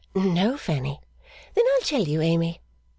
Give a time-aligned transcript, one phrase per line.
[0.15, 0.99] 'No, Fanny.'
[1.53, 2.59] 'Then I'll tell you, Amy.